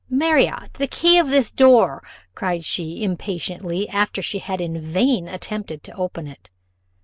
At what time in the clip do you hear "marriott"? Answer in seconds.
0.09-0.73